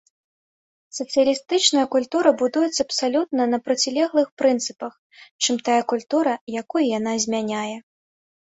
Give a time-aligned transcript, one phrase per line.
[0.99, 4.93] Сацыялістычная культура будуецца абсалютна на процілеглых прынцыпах,
[5.43, 6.33] чым тая культура,
[6.65, 7.77] якую яна змяняе.